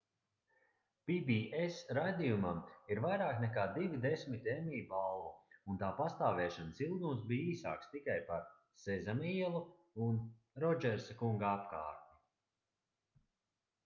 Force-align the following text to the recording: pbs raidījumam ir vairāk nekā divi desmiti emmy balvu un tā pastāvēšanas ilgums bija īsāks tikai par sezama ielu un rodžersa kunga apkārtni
pbs 1.09 1.75
raidījumam 1.97 2.61
ir 2.95 3.01
vairāk 3.05 3.41
nekā 3.43 3.65
divi 3.75 3.99
desmiti 4.05 4.51
emmy 4.55 4.79
balvu 4.95 5.29
un 5.73 5.77
tā 5.85 5.91
pastāvēšanas 6.01 6.81
ilgums 6.87 7.21
bija 7.33 7.51
īsāks 7.53 7.93
tikai 7.95 8.17
par 8.33 8.49
sezama 8.87 9.31
ielu 9.35 9.63
un 10.09 10.19
rodžersa 10.67 11.19
kunga 11.23 11.53
apkārtni 11.55 13.25